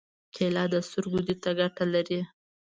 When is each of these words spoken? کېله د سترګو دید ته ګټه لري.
کېله 0.35 0.63
د 0.73 0.75
سترګو 0.87 1.19
دید 1.27 1.39
ته 1.43 1.51
ګټه 1.59 1.85
لري. 1.93 2.21